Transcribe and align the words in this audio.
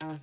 Welcome 0.00 0.16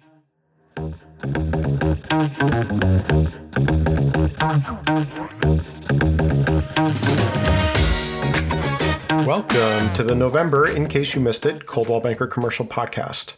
to 9.94 10.04
the 10.04 10.16
November, 10.16 10.68
in 10.68 10.88
case 10.88 11.13
you 11.13 11.21
missed 11.21 11.46
it, 11.46 11.68
Coldwell 11.68 12.00
Banker 12.00 12.26
Commercial 12.26 12.66
Podcast. 12.66 13.36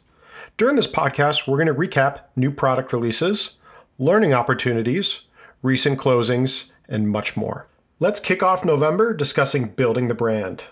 During 0.56 0.78
this 0.78 0.88
podcast, 0.88 1.46
we're 1.46 1.62
going 1.62 1.68
to 1.68 1.74
recap 1.74 2.22
new 2.38 2.52
product 2.52 2.94
releases, 2.94 3.58
learning 3.98 4.34
opportunities, 4.34 5.24
recent 5.62 6.00
closings, 6.00 6.72
and 6.88 7.10
much 7.10 7.36
more. 7.36 7.68
Let's 8.00 8.22
kick 8.22 8.42
off 8.42 8.64
November 8.64 9.14
discussing 9.14 9.72
building 9.72 10.08
the 10.08 10.16
brand. 10.16 10.64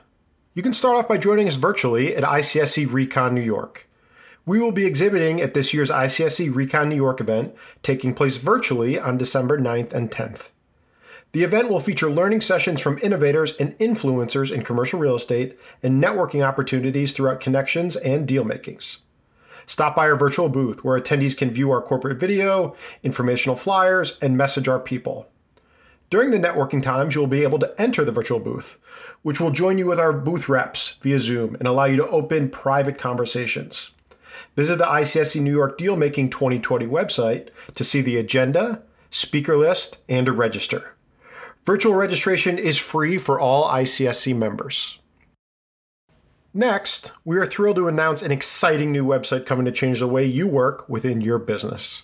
You 0.54 0.63
can 0.63 0.71
start 0.71 0.97
off 0.97 1.09
by 1.09 1.18
joining 1.18 1.49
us 1.49 1.55
virtually 1.55 2.15
at 2.15 2.23
ICSC 2.23 2.89
Recon 2.89 3.36
New 3.36 3.41
York. 3.41 3.86
We 4.48 4.61
will 4.61 4.71
be 4.71 4.86
exhibiting 4.86 5.41
at 5.41 5.54
this 5.54 5.73
year's 5.73 5.89
ICSC 5.89 6.55
Recon 6.55 6.88
New 6.88 6.95
York 6.95 7.20
event, 7.20 7.53
taking 7.84 8.13
place 8.13 8.38
virtually 8.38 8.98
on 8.98 9.17
December 9.17 9.59
9th 9.59 9.91
and 9.91 10.09
10th. 10.09 10.52
The 11.34 11.44
event 11.44 11.70
will 11.70 11.81
feature 11.81 12.09
learning 12.09 12.40
sessions 12.40 12.80
from 12.80 12.98
innovators 13.04 13.57
and 13.57 13.77
influencers 13.77 14.49
in 14.49 14.63
commercial 14.63 15.02
real 15.02 15.18
estate 15.18 15.59
and 15.84 16.02
networking 16.02 16.48
opportunities 16.48 17.12
throughout 17.12 17.41
connections 17.41 17.98
and 17.98 18.26
deal 18.26 18.45
makings. 18.45 18.99
Stop 19.66 19.98
by 19.98 20.09
our 20.09 20.16
virtual 20.16 20.48
booth 20.48 20.82
where 20.82 20.98
attendees 20.98 21.35
can 21.35 21.52
view 21.52 21.70
our 21.70 21.82
corporate 21.82 22.18
video, 22.18 22.73
informational 23.04 23.57
flyers, 23.57 24.18
and 24.21 24.38
message 24.38 24.70
our 24.70 24.79
people. 24.79 25.27
During 26.09 26.32
the 26.32 26.40
networking 26.40 26.82
times, 26.82 27.16
you 27.16 27.20
will 27.20 27.27
be 27.27 27.43
able 27.43 27.59
to 27.59 27.76
enter 27.77 28.05
the 28.05 28.13
virtual 28.13 28.40
booth, 28.40 28.79
which 29.23 29.41
will 29.41 29.52
join 29.52 29.77
you 29.77 29.88
with 29.88 29.99
our 29.99 30.13
booth 30.13 30.48
reps 30.48 30.95
via 31.02 31.20
Zoom 31.20 31.55
and 31.55 31.68
allow 31.68 31.84
you 31.84 31.98
to 31.98 32.07
open 32.07 32.49
private 32.49 32.98
conversations. 32.98 33.91
Visit 34.57 34.79
the 34.79 34.85
ICSC 34.85 35.39
New 35.39 35.52
York 35.52 35.77
Dealmaking 35.77 36.31
2020 36.31 36.88
website 36.88 37.49
to 37.75 37.84
see 37.84 38.02
the 38.02 38.18
agenda, 38.18 38.82
speaker 39.12 39.55
list, 39.55 39.99
and 40.09 40.26
to 40.26 40.32
register. 40.32 40.95
Virtual 41.63 41.93
registration 41.93 42.57
is 42.57 42.79
free 42.79 43.20
for 43.20 43.40
all 43.40 43.70
ICSC 43.70 44.35
members. 44.35 44.98
Next, 46.55 47.12
we 47.23 47.37
are 47.37 47.45
thrilled 47.45 47.76
to 47.76 47.87
announce 47.87 48.23
an 48.23 48.32
exciting 48.32 48.91
new 48.91 49.05
website 49.05 49.45
coming 49.45 49.65
to 49.65 49.71
change 49.71 49.99
the 49.99 50.07
way 50.07 50.26
you 50.26 50.48
work 50.48 50.89
within 50.89 51.21
your 51.21 51.37
business. 51.37 52.04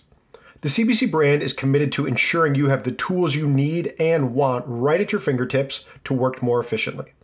The 0.60 0.68
CBC 0.68 1.10
brand 1.10 1.42
is 1.42 1.52
committed 1.52 1.90
to 1.92 2.06
ensuring 2.06 2.54
you 2.54 2.68
have 2.68 2.84
the 2.84 2.92
tools 2.92 3.34
you 3.34 3.48
need 3.48 3.94
and 3.98 4.32
want 4.32 4.64
right 4.68 5.00
at 5.00 5.10
your 5.10 5.20
fingertips 5.20 5.84
to 6.04 6.14
work 6.14 6.40
more 6.40 6.60
efficiently. 6.60 7.14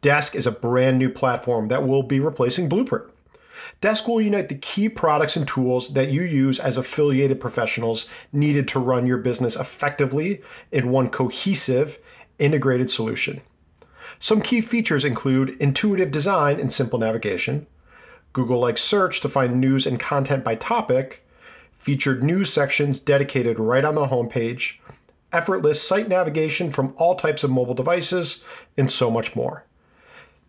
Desk 0.00 0.34
is 0.34 0.46
a 0.46 0.52
brand 0.52 0.98
new 0.98 1.10
platform 1.10 1.68
that 1.68 1.86
will 1.86 2.02
be 2.02 2.18
replacing 2.18 2.70
Blueprint. 2.70 3.04
Desk 3.80 4.06
will 4.06 4.20
unite 4.20 4.48
the 4.48 4.54
key 4.56 4.88
products 4.88 5.36
and 5.36 5.46
tools 5.46 5.94
that 5.94 6.10
you 6.10 6.22
use 6.22 6.58
as 6.58 6.76
affiliated 6.76 7.40
professionals 7.40 8.08
needed 8.32 8.68
to 8.68 8.78
run 8.78 9.06
your 9.06 9.18
business 9.18 9.56
effectively 9.56 10.42
in 10.72 10.90
one 10.90 11.10
cohesive, 11.10 11.98
integrated 12.38 12.90
solution. 12.90 13.40
Some 14.18 14.40
key 14.40 14.60
features 14.60 15.04
include 15.04 15.56
intuitive 15.60 16.10
design 16.10 16.60
and 16.60 16.70
simple 16.70 16.98
navigation, 16.98 17.66
Google 18.32 18.58
like 18.58 18.78
search 18.78 19.20
to 19.20 19.28
find 19.28 19.60
news 19.60 19.86
and 19.86 19.98
content 19.98 20.44
by 20.44 20.56
topic, 20.56 21.26
featured 21.72 22.22
news 22.22 22.52
sections 22.52 22.98
dedicated 23.00 23.58
right 23.58 23.84
on 23.84 23.94
the 23.94 24.08
homepage, 24.08 24.78
effortless 25.32 25.82
site 25.82 26.08
navigation 26.08 26.70
from 26.70 26.94
all 26.96 27.14
types 27.14 27.44
of 27.44 27.50
mobile 27.50 27.74
devices, 27.74 28.42
and 28.76 28.90
so 28.90 29.10
much 29.10 29.36
more. 29.36 29.64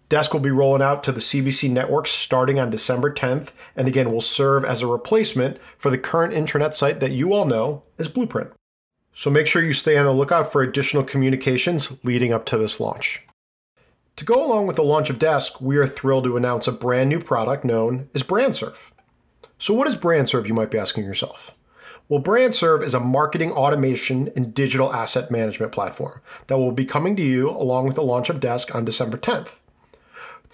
Desk 0.07 0.33
will 0.33 0.39
be 0.39 0.51
rolling 0.51 0.83
out 0.83 1.03
to 1.03 1.11
the 1.11 1.19
CBC 1.19 1.71
network 1.71 2.05
starting 2.05 2.59
on 2.59 2.69
December 2.69 3.11
10th, 3.11 3.51
and 3.75 3.87
again 3.87 4.11
will 4.11 4.21
serve 4.21 4.63
as 4.63 4.81
a 4.81 4.87
replacement 4.87 5.57
for 5.77 5.89
the 5.89 5.97
current 5.97 6.33
intranet 6.33 6.73
site 6.73 6.99
that 6.99 7.11
you 7.11 7.33
all 7.33 7.45
know 7.45 7.81
as 7.97 8.07
Blueprint. 8.07 8.51
So 9.13 9.31
make 9.31 9.47
sure 9.47 9.63
you 9.63 9.73
stay 9.73 9.97
on 9.97 10.05
the 10.05 10.11
lookout 10.11 10.51
for 10.51 10.61
additional 10.61 11.03
communications 11.03 11.97
leading 12.03 12.31
up 12.31 12.45
to 12.47 12.57
this 12.57 12.79
launch. 12.79 13.25
To 14.17 14.25
go 14.25 14.45
along 14.45 14.67
with 14.67 14.75
the 14.75 14.83
launch 14.83 15.09
of 15.09 15.19
Desk, 15.19 15.59
we 15.59 15.77
are 15.77 15.87
thrilled 15.87 16.25
to 16.25 16.37
announce 16.37 16.67
a 16.67 16.71
brand 16.71 17.09
new 17.09 17.19
product 17.19 17.65
known 17.65 18.09
as 18.13 18.23
BrandServe. 18.23 18.91
So, 19.57 19.73
what 19.73 19.87
is 19.87 19.97
BrandServe, 19.97 20.47
you 20.47 20.53
might 20.53 20.71
be 20.71 20.77
asking 20.77 21.05
yourself? 21.05 21.57
Well, 22.07 22.21
BrandServe 22.21 22.83
is 22.83 22.93
a 22.93 22.99
marketing 22.99 23.51
automation 23.51 24.31
and 24.35 24.53
digital 24.53 24.93
asset 24.93 25.31
management 25.31 25.71
platform 25.71 26.21
that 26.47 26.57
will 26.59 26.71
be 26.71 26.85
coming 26.85 27.15
to 27.15 27.23
you 27.23 27.49
along 27.49 27.87
with 27.87 27.95
the 27.95 28.03
launch 28.03 28.29
of 28.29 28.39
Desk 28.39 28.73
on 28.75 28.85
December 28.85 29.17
10th. 29.17 29.59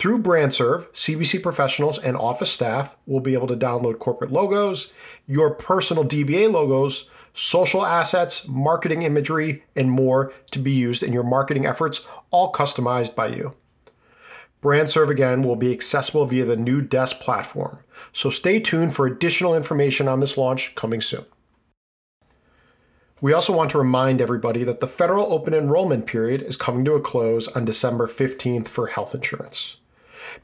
Through 0.01 0.23
BrandServe, 0.23 0.87
CBC 0.93 1.43
professionals 1.43 1.99
and 1.99 2.17
office 2.17 2.49
staff 2.49 2.95
will 3.05 3.19
be 3.19 3.35
able 3.35 3.45
to 3.45 3.55
download 3.55 3.99
corporate 3.99 4.31
logos, 4.31 4.91
your 5.27 5.53
personal 5.53 6.03
DBA 6.03 6.51
logos, 6.51 7.07
social 7.35 7.85
assets, 7.85 8.47
marketing 8.47 9.03
imagery, 9.03 9.63
and 9.75 9.91
more 9.91 10.33
to 10.49 10.57
be 10.57 10.71
used 10.71 11.03
in 11.03 11.13
your 11.13 11.21
marketing 11.21 11.67
efforts, 11.67 12.03
all 12.31 12.51
customized 12.51 13.13
by 13.13 13.27
you. 13.27 13.53
BrandServe 14.63 15.11
again 15.11 15.43
will 15.43 15.55
be 15.55 15.71
accessible 15.71 16.25
via 16.25 16.45
the 16.45 16.57
new 16.57 16.81
Desk 16.81 17.19
platform, 17.19 17.77
so 18.11 18.31
stay 18.31 18.59
tuned 18.59 18.95
for 18.95 19.05
additional 19.05 19.55
information 19.55 20.07
on 20.07 20.19
this 20.19 20.35
launch 20.35 20.73
coming 20.73 20.99
soon. 20.99 21.25
We 23.21 23.33
also 23.33 23.55
want 23.55 23.69
to 23.69 23.77
remind 23.77 24.19
everybody 24.19 24.63
that 24.63 24.79
the 24.79 24.87
federal 24.87 25.31
open 25.31 25.53
enrollment 25.53 26.07
period 26.07 26.41
is 26.41 26.57
coming 26.57 26.83
to 26.85 26.95
a 26.95 26.99
close 26.99 27.47
on 27.49 27.65
December 27.65 28.07
15th 28.07 28.67
for 28.67 28.87
health 28.87 29.13
insurance. 29.13 29.77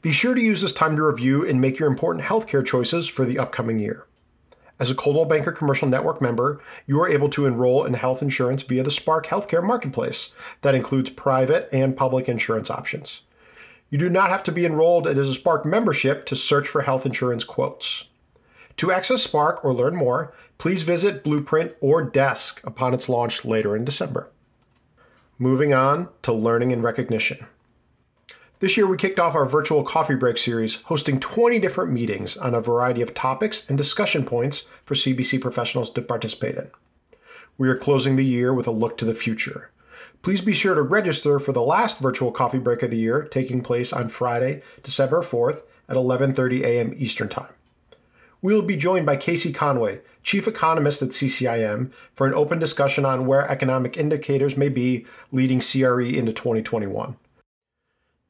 Be 0.02 0.12
sure 0.12 0.34
to 0.34 0.40
use 0.40 0.60
this 0.60 0.72
time 0.72 0.96
to 0.96 1.02
review 1.02 1.46
and 1.46 1.60
make 1.60 1.78
your 1.78 1.88
important 1.88 2.24
healthcare 2.24 2.64
choices 2.64 3.06
for 3.08 3.24
the 3.24 3.38
upcoming 3.38 3.78
year. 3.78 4.06
As 4.80 4.90
a 4.90 4.94
Coldwell 4.94 5.24
Banker 5.24 5.50
Commercial 5.50 5.88
Network 5.88 6.22
member, 6.22 6.60
you 6.86 7.00
are 7.00 7.08
able 7.08 7.28
to 7.30 7.46
enroll 7.46 7.84
in 7.84 7.94
health 7.94 8.22
insurance 8.22 8.62
via 8.62 8.84
the 8.84 8.90
Spark 8.90 9.26
Healthcare 9.26 9.62
Marketplace 9.62 10.30
that 10.60 10.74
includes 10.74 11.10
private 11.10 11.68
and 11.72 11.96
public 11.96 12.28
insurance 12.28 12.70
options. 12.70 13.22
You 13.90 13.98
do 13.98 14.08
not 14.08 14.30
have 14.30 14.44
to 14.44 14.52
be 14.52 14.64
enrolled 14.64 15.08
as 15.08 15.18
a 15.18 15.34
Spark 15.34 15.64
membership 15.64 16.26
to 16.26 16.36
search 16.36 16.68
for 16.68 16.82
health 16.82 17.06
insurance 17.06 17.42
quotes. 17.42 18.04
To 18.76 18.92
access 18.92 19.24
Spark 19.24 19.64
or 19.64 19.74
learn 19.74 19.96
more, 19.96 20.32
please 20.58 20.84
visit 20.84 21.24
Blueprint 21.24 21.74
or 21.80 22.02
Desk 22.02 22.64
upon 22.64 22.94
its 22.94 23.08
launch 23.08 23.44
later 23.44 23.74
in 23.74 23.84
December. 23.84 24.30
Moving 25.38 25.72
on 25.72 26.08
to 26.22 26.32
learning 26.32 26.72
and 26.72 26.84
recognition. 26.84 27.46
This 28.60 28.76
year, 28.76 28.88
we 28.88 28.96
kicked 28.96 29.20
off 29.20 29.36
our 29.36 29.46
virtual 29.46 29.84
coffee 29.84 30.16
break 30.16 30.36
series, 30.36 30.82
hosting 30.82 31.20
20 31.20 31.60
different 31.60 31.92
meetings 31.92 32.36
on 32.36 32.56
a 32.56 32.60
variety 32.60 33.00
of 33.00 33.14
topics 33.14 33.64
and 33.68 33.78
discussion 33.78 34.24
points 34.24 34.66
for 34.84 34.96
CBC 34.96 35.40
professionals 35.40 35.90
to 35.92 36.02
participate 36.02 36.56
in. 36.56 36.72
We 37.56 37.68
are 37.68 37.76
closing 37.76 38.16
the 38.16 38.24
year 38.24 38.52
with 38.52 38.66
a 38.66 38.72
look 38.72 38.98
to 38.98 39.04
the 39.04 39.14
future. 39.14 39.70
Please 40.22 40.40
be 40.40 40.52
sure 40.52 40.74
to 40.74 40.82
register 40.82 41.38
for 41.38 41.52
the 41.52 41.62
last 41.62 42.00
virtual 42.00 42.32
coffee 42.32 42.58
break 42.58 42.82
of 42.82 42.90
the 42.90 42.96
year, 42.96 43.22
taking 43.22 43.62
place 43.62 43.92
on 43.92 44.08
Friday, 44.08 44.62
December 44.82 45.22
4th 45.22 45.62
at 45.88 45.96
11:30 45.96 46.64
a.m. 46.64 46.94
Eastern 46.98 47.28
Time. 47.28 47.54
We 48.42 48.52
will 48.54 48.62
be 48.62 48.76
joined 48.76 49.06
by 49.06 49.16
K.C. 49.16 49.52
Conway, 49.52 50.00
Chief 50.24 50.48
Economist 50.48 51.00
at 51.00 51.10
CCIM, 51.10 51.92
for 52.12 52.26
an 52.26 52.34
open 52.34 52.58
discussion 52.58 53.04
on 53.04 53.26
where 53.26 53.48
economic 53.48 53.96
indicators 53.96 54.56
may 54.56 54.68
be 54.68 55.06
leading 55.30 55.60
CRE 55.60 56.02
into 56.02 56.32
2021. 56.32 57.16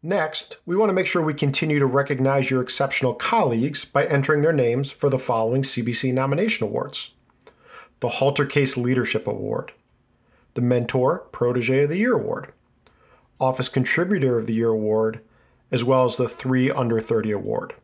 Next, 0.02 0.58
we 0.64 0.76
want 0.76 0.90
to 0.90 0.94
make 0.94 1.08
sure 1.08 1.20
we 1.20 1.34
continue 1.34 1.80
to 1.80 1.86
recognize 1.86 2.52
your 2.52 2.62
exceptional 2.62 3.14
colleagues 3.14 3.84
by 3.84 4.04
entering 4.04 4.42
their 4.42 4.52
names 4.52 4.92
for 4.92 5.10
the 5.10 5.18
following 5.18 5.62
CBC 5.62 6.14
nomination 6.14 6.64
awards 6.64 7.10
the 7.98 8.08
Halter 8.08 8.46
Case 8.46 8.76
Leadership 8.76 9.26
Award, 9.26 9.72
the 10.54 10.60
Mentor 10.60 11.26
Protege 11.32 11.82
of 11.82 11.88
the 11.88 11.96
Year 11.96 12.14
Award, 12.14 12.52
Office 13.40 13.68
Contributor 13.68 14.38
of 14.38 14.46
the 14.46 14.54
Year 14.54 14.68
Award, 14.68 15.20
as 15.72 15.82
well 15.82 16.04
as 16.04 16.16
the 16.16 16.28
3 16.28 16.70
Under 16.70 17.00
30 17.00 17.32
Award. 17.32 17.74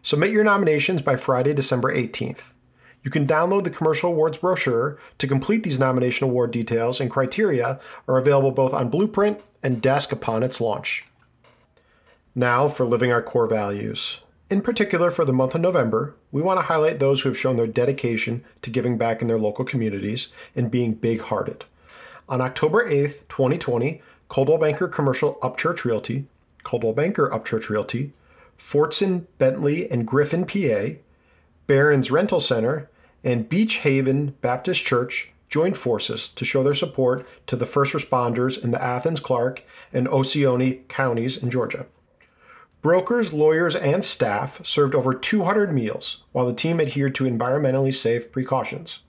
Submit 0.00 0.30
your 0.30 0.44
nominations 0.44 1.02
by 1.02 1.16
Friday, 1.16 1.52
December 1.54 1.92
18th. 1.92 2.54
You 3.02 3.10
can 3.10 3.26
download 3.26 3.64
the 3.64 3.70
Commercial 3.70 4.12
Awards 4.12 4.38
brochure 4.38 4.96
to 5.18 5.26
complete 5.26 5.64
these 5.64 5.80
nomination 5.80 6.22
award 6.24 6.52
details, 6.52 7.00
and 7.00 7.10
criteria 7.10 7.80
are 8.06 8.18
available 8.18 8.52
both 8.52 8.72
on 8.72 8.90
Blueprint 8.90 9.40
and 9.60 9.82
Desk 9.82 10.12
upon 10.12 10.44
its 10.44 10.60
launch. 10.60 11.04
Now 12.34 12.66
for 12.66 12.86
living 12.86 13.12
our 13.12 13.20
core 13.20 13.46
values. 13.46 14.20
In 14.48 14.62
particular, 14.62 15.10
for 15.10 15.26
the 15.26 15.34
month 15.34 15.54
of 15.54 15.60
November, 15.60 16.14
we 16.30 16.40
want 16.40 16.58
to 16.58 16.64
highlight 16.64 16.98
those 16.98 17.20
who 17.20 17.28
have 17.28 17.38
shown 17.38 17.56
their 17.56 17.66
dedication 17.66 18.42
to 18.62 18.70
giving 18.70 18.96
back 18.96 19.20
in 19.20 19.28
their 19.28 19.38
local 19.38 19.66
communities 19.66 20.28
and 20.56 20.70
being 20.70 20.94
big 20.94 21.20
hearted. 21.20 21.66
On 22.30 22.40
October 22.40 22.88
8th, 22.88 23.28
2020, 23.28 24.00
Coldwell 24.28 24.56
Banker 24.56 24.88
Commercial 24.88 25.34
Upchurch 25.42 25.84
Realty, 25.84 26.24
Coldwell 26.62 26.94
Banker 26.94 27.28
Upchurch 27.28 27.68
Realty, 27.68 28.12
Fortson, 28.58 29.26
Bentley, 29.36 29.90
and 29.90 30.06
Griffin, 30.06 30.46
PA, 30.46 30.98
Barron's 31.66 32.10
Rental 32.10 32.40
Center, 32.40 32.88
and 33.22 33.48
Beech 33.48 33.76
Haven 33.76 34.36
Baptist 34.40 34.82
Church 34.82 35.32
joined 35.50 35.76
forces 35.76 36.30
to 36.30 36.46
show 36.46 36.62
their 36.62 36.72
support 36.72 37.28
to 37.46 37.56
the 37.56 37.66
first 37.66 37.92
responders 37.92 38.62
in 38.62 38.70
the 38.70 38.82
Athens, 38.82 39.20
Clarke, 39.20 39.62
and 39.92 40.08
Oconee 40.08 40.80
counties 40.88 41.36
in 41.36 41.50
Georgia. 41.50 41.84
Brokers, 42.82 43.32
lawyers, 43.32 43.76
and 43.76 44.04
staff 44.04 44.64
served 44.66 44.96
over 44.96 45.14
200 45.14 45.72
meals 45.72 46.24
while 46.32 46.46
the 46.46 46.52
team 46.52 46.80
adhered 46.80 47.14
to 47.14 47.24
environmentally 47.24 47.94
safe 47.94 48.32
precautions. 48.32 49.02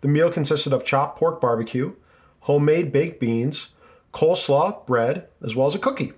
The 0.00 0.08
meal 0.08 0.30
consisted 0.30 0.72
of 0.72 0.84
chopped 0.84 1.18
pork 1.18 1.38
barbecue, 1.38 1.94
homemade 2.40 2.92
baked 2.92 3.20
beans, 3.20 3.72
coleslaw, 4.14 4.86
bread, 4.86 5.28
as 5.44 5.54
well 5.54 5.66
as 5.66 5.74
a 5.74 5.78
cookie. 5.78 6.14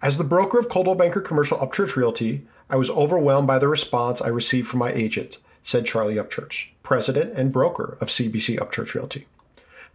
As 0.00 0.16
the 0.16 0.24
broker 0.24 0.58
of 0.58 0.70
Coldwell 0.70 0.94
Banker 0.94 1.20
Commercial 1.20 1.58
Upchurch 1.58 1.96
Realty, 1.96 2.46
I 2.70 2.76
was 2.76 2.88
overwhelmed 2.88 3.46
by 3.46 3.58
the 3.58 3.68
response 3.68 4.22
I 4.22 4.28
received 4.28 4.68
from 4.68 4.80
my 4.80 4.92
agent, 4.92 5.38
said 5.62 5.84
Charlie 5.84 6.16
Upchurch, 6.16 6.68
president 6.82 7.34
and 7.38 7.52
broker 7.52 7.98
of 8.00 8.08
CBC 8.08 8.58
Upchurch 8.58 8.94
Realty. 8.94 9.26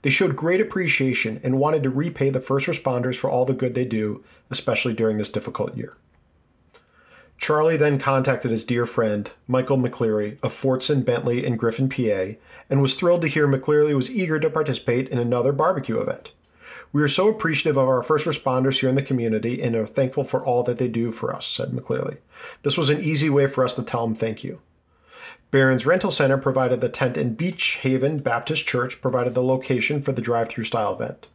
They 0.01 0.09
showed 0.09 0.35
great 0.35 0.61
appreciation 0.61 1.39
and 1.43 1.59
wanted 1.59 1.83
to 1.83 1.89
repay 1.89 2.29
the 2.29 2.39
first 2.39 2.67
responders 2.67 3.15
for 3.15 3.29
all 3.29 3.45
the 3.45 3.53
good 3.53 3.75
they 3.75 3.85
do, 3.85 4.23
especially 4.49 4.93
during 4.93 5.17
this 5.17 5.29
difficult 5.29 5.75
year. 5.75 5.97
Charlie 7.37 7.77
then 7.77 7.99
contacted 7.99 8.51
his 8.51 8.65
dear 8.65 8.85
friend, 8.85 9.31
Michael 9.47 9.77
McCleary 9.77 10.37
of 10.43 10.53
Fortson, 10.53 11.05
Bentley, 11.05 11.45
and 11.45 11.57
Griffin, 11.57 11.87
PA, 11.87 12.37
and 12.69 12.81
was 12.81 12.95
thrilled 12.95 13.21
to 13.21 13.27
hear 13.27 13.47
McCleary 13.47 13.95
was 13.95 14.11
eager 14.11 14.39
to 14.39 14.49
participate 14.49 15.07
in 15.07 15.17
another 15.17 15.53
barbecue 15.53 15.99
event. 15.99 16.33
We 16.91 17.01
are 17.01 17.07
so 17.07 17.29
appreciative 17.29 17.77
of 17.77 17.87
our 17.87 18.03
first 18.03 18.25
responders 18.25 18.79
here 18.79 18.89
in 18.89 18.95
the 18.95 19.01
community 19.01 19.61
and 19.61 19.75
are 19.75 19.85
thankful 19.85 20.23
for 20.23 20.43
all 20.43 20.63
that 20.63 20.79
they 20.79 20.87
do 20.87 21.11
for 21.11 21.33
us, 21.33 21.45
said 21.45 21.71
McCleary. 21.71 22.17
This 22.63 22.77
was 22.77 22.89
an 22.89 22.99
easy 23.01 23.29
way 23.29 23.47
for 23.47 23.63
us 23.63 23.75
to 23.75 23.83
tell 23.83 24.05
them 24.05 24.15
thank 24.15 24.43
you. 24.43 24.59
Barron's 25.51 25.85
Rental 25.85 26.11
Center 26.11 26.37
provided 26.37 26.79
the 26.79 26.89
tent, 26.89 27.17
and 27.17 27.35
Beech 27.35 27.79
Haven 27.81 28.19
Baptist 28.19 28.67
Church 28.67 29.01
provided 29.01 29.33
the 29.33 29.43
location 29.43 30.01
for 30.01 30.11
the 30.11 30.21
drive 30.21 30.47
through 30.47 30.65
style 30.65 30.93
event. 30.93 31.27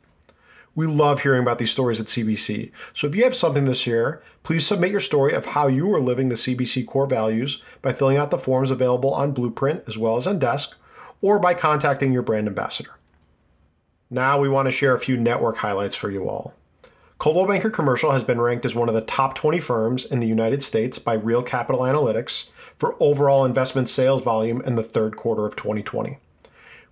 We 0.76 0.86
love 0.86 1.22
hearing 1.22 1.42
about 1.42 1.58
these 1.58 1.72
stories 1.72 2.00
at 2.00 2.06
CBC, 2.06 2.70
so 2.92 3.06
if 3.06 3.14
you 3.14 3.24
have 3.24 3.34
something 3.34 3.64
to 3.66 3.74
share, 3.74 4.22
please 4.44 4.66
submit 4.66 4.92
your 4.92 5.00
story 5.00 5.32
of 5.32 5.46
how 5.46 5.66
you 5.66 5.92
are 5.94 6.00
living 6.00 6.28
the 6.28 6.36
CBC 6.36 6.86
core 6.86 7.06
values 7.06 7.62
by 7.82 7.92
filling 7.92 8.16
out 8.16 8.30
the 8.30 8.38
forms 8.38 8.70
available 8.70 9.12
on 9.14 9.32
Blueprint 9.32 9.82
as 9.88 9.98
well 9.98 10.16
as 10.16 10.26
on 10.26 10.38
Desk, 10.38 10.76
or 11.20 11.38
by 11.38 11.54
contacting 11.54 12.12
your 12.12 12.22
brand 12.22 12.46
ambassador. 12.46 12.90
Now 14.10 14.38
we 14.38 14.48
want 14.48 14.66
to 14.66 14.72
share 14.72 14.94
a 14.94 15.00
few 15.00 15.16
network 15.16 15.56
highlights 15.58 15.96
for 15.96 16.10
you 16.10 16.28
all. 16.28 16.54
Coldwell 17.18 17.46
Banker 17.46 17.70
Commercial 17.70 18.10
has 18.10 18.24
been 18.24 18.40
ranked 18.40 18.66
as 18.66 18.74
one 18.74 18.88
of 18.88 18.94
the 18.94 19.00
top 19.00 19.34
20 19.34 19.60
firms 19.60 20.04
in 20.04 20.20
the 20.20 20.26
United 20.26 20.62
States 20.62 20.98
by 20.98 21.14
Real 21.14 21.42
Capital 21.42 21.82
Analytics 21.82 22.48
for 22.76 22.96
overall 23.00 23.44
investment 23.44 23.88
sales 23.88 24.24
volume 24.24 24.60
in 24.62 24.74
the 24.74 24.82
third 24.82 25.16
quarter 25.16 25.46
of 25.46 25.54
2020. 25.54 26.18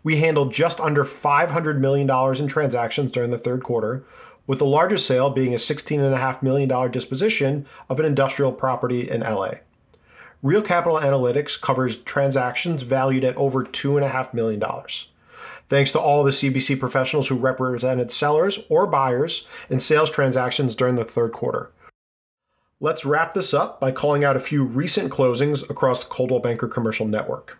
We 0.04 0.16
handled 0.16 0.52
just 0.52 0.80
under 0.80 1.04
$500 1.04 1.78
million 1.78 2.08
in 2.36 2.46
transactions 2.48 3.10
during 3.10 3.30
the 3.30 3.38
third 3.38 3.62
quarter, 3.62 4.04
with 4.46 4.58
the 4.58 4.64
largest 4.64 5.06
sale 5.06 5.28
being 5.28 5.52
a 5.54 5.56
$16.5 5.56 6.42
million 6.42 6.90
disposition 6.90 7.66
of 7.88 8.00
an 8.00 8.06
industrial 8.06 8.52
property 8.52 9.08
in 9.10 9.20
LA. 9.20 9.54
Real 10.42 10.62
Capital 10.62 10.98
Analytics 10.98 11.60
covers 11.60 11.98
transactions 11.98 12.82
valued 12.82 13.24
at 13.24 13.36
over 13.36 13.64
$2.5 13.64 14.34
million. 14.34 14.62
Thanks 15.68 15.92
to 15.92 16.00
all 16.00 16.22
the 16.22 16.30
CBC 16.30 16.78
professionals 16.78 17.28
who 17.28 17.36
represented 17.36 18.10
sellers 18.10 18.58
or 18.68 18.86
buyers 18.86 19.46
in 19.70 19.80
sales 19.80 20.10
transactions 20.10 20.76
during 20.76 20.96
the 20.96 21.04
third 21.04 21.32
quarter. 21.32 21.70
Let's 22.80 23.06
wrap 23.06 23.32
this 23.32 23.54
up 23.54 23.80
by 23.80 23.92
calling 23.92 24.24
out 24.24 24.36
a 24.36 24.40
few 24.40 24.64
recent 24.64 25.12
closings 25.12 25.62
across 25.70 26.02
the 26.02 26.10
Coldwell 26.10 26.40
Banker 26.40 26.66
Commercial 26.66 27.06
Network. 27.06 27.58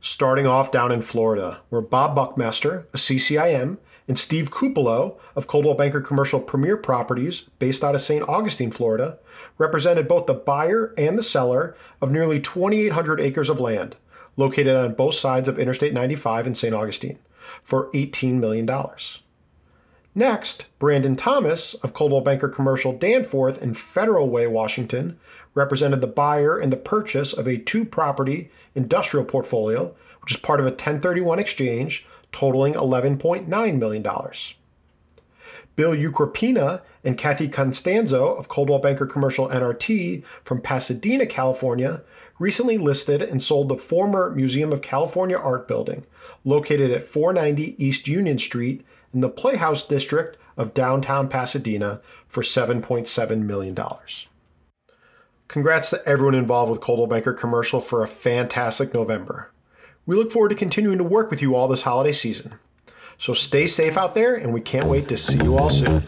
Starting 0.00 0.48
off 0.48 0.72
down 0.72 0.90
in 0.90 1.00
Florida, 1.00 1.60
where 1.68 1.80
Bob 1.80 2.16
Buckmaster, 2.16 2.88
a 2.92 2.96
CCIM, 2.96 3.78
and 4.08 4.18
Steve 4.18 4.50
Cupolo 4.50 5.16
of 5.36 5.46
Coldwell 5.46 5.76
Banker 5.76 6.00
Commercial 6.00 6.40
Premier 6.40 6.76
Properties, 6.76 7.42
based 7.60 7.84
out 7.84 7.94
of 7.94 8.00
St. 8.00 8.28
Augustine, 8.28 8.72
Florida, 8.72 9.20
represented 9.58 10.08
both 10.08 10.26
the 10.26 10.34
buyer 10.34 10.92
and 10.98 11.16
the 11.16 11.22
seller 11.22 11.76
of 12.00 12.10
nearly 12.10 12.40
2,800 12.40 13.20
acres 13.20 13.48
of 13.48 13.60
land 13.60 13.94
located 14.36 14.74
on 14.74 14.94
both 14.94 15.14
sides 15.14 15.48
of 15.48 15.58
Interstate 15.58 15.92
95 15.92 16.46
in 16.46 16.54
St. 16.54 16.74
Augustine 16.74 17.18
for 17.62 17.90
$18 17.92 18.34
million. 18.34 18.68
Next, 20.14 20.66
Brandon 20.78 21.16
Thomas 21.16 21.74
of 21.74 21.94
Coldwell 21.94 22.20
Banker 22.20 22.48
Commercial 22.48 22.92
Danforth 22.92 23.62
in 23.62 23.72
Federal 23.72 24.28
Way, 24.28 24.46
Washington, 24.46 25.18
represented 25.54 26.00
the 26.00 26.06
buyer 26.06 26.60
in 26.60 26.70
the 26.70 26.76
purchase 26.76 27.32
of 27.32 27.46
a 27.46 27.56
two 27.56 27.84
property 27.84 28.50
industrial 28.74 29.24
portfolio, 29.24 29.94
which 30.20 30.34
is 30.34 30.40
part 30.40 30.60
of 30.60 30.66
a 30.66 30.70
1031 30.70 31.38
exchange 31.38 32.06
totaling 32.30 32.74
$11.9 32.74 33.78
million. 33.78 34.06
Bill 35.76 35.92
Ukropina 35.92 36.82
and 37.02 37.18
Kathy 37.18 37.48
Constanzo 37.48 38.38
of 38.38 38.48
Coldwell 38.48 38.78
Banker 38.78 39.06
Commercial 39.06 39.48
NRT 39.48 40.22
from 40.44 40.60
Pasadena, 40.60 41.26
California, 41.26 42.02
recently 42.38 42.78
listed 42.78 43.22
and 43.22 43.42
sold 43.42 43.68
the 43.68 43.76
former 43.76 44.30
Museum 44.30 44.72
of 44.72 44.82
California 44.82 45.36
Art 45.36 45.66
Building, 45.66 46.04
located 46.44 46.90
at 46.90 47.04
490 47.04 47.82
East 47.82 48.08
Union 48.08 48.38
Street 48.38 48.84
in 49.14 49.20
the 49.20 49.28
Playhouse 49.28 49.86
District 49.86 50.36
of 50.56 50.74
downtown 50.74 51.28
Pasadena 51.28 52.00
for 52.28 52.42
$7.7 52.42 53.42
million. 53.42 53.76
Congrats 55.48 55.90
to 55.90 56.06
everyone 56.06 56.34
involved 56.34 56.70
with 56.70 56.80
Coldwell 56.80 57.06
Banker 57.06 57.32
Commercial 57.32 57.80
for 57.80 58.02
a 58.02 58.08
fantastic 58.08 58.94
November. 58.94 59.50
We 60.06 60.16
look 60.16 60.32
forward 60.32 60.48
to 60.48 60.54
continuing 60.54 60.98
to 60.98 61.04
work 61.04 61.30
with 61.30 61.42
you 61.42 61.54
all 61.54 61.68
this 61.68 61.82
holiday 61.82 62.12
season. 62.12 62.54
So 63.22 63.32
stay 63.34 63.68
safe 63.68 63.96
out 63.96 64.14
there, 64.14 64.34
and 64.34 64.52
we 64.52 64.60
can't 64.60 64.86
wait 64.86 65.06
to 65.06 65.16
see 65.16 65.40
you 65.44 65.56
all 65.56 65.70
soon. 65.70 66.02